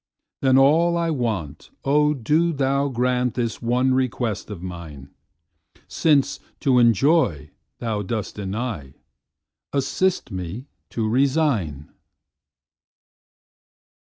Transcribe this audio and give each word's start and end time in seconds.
Then 0.41 0.57
all 0.57 0.97
I 0.97 1.11
want—O 1.11 2.15
do 2.15 2.53
Thou 2.53 2.89
grantThis 2.89 3.61
one 3.61 3.93
request 3.93 4.49
of 4.49 4.63
mine!—Since 4.63 6.39
to 6.61 6.79
enjoy 6.79 7.51
Thou 7.77 8.01
dost 8.01 8.33
deny, 8.33 8.95
Assist 9.71 10.31
me 10.31 10.65
to 10.89 11.07
resign. 11.07 11.91